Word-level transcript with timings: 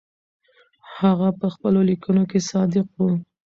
هغه 0.99 1.27
په 1.39 1.47
خپلو 1.53 1.79
لیکنو 1.89 2.23
کې 2.29 2.39
صادق 2.51 2.87
و. 2.95 2.99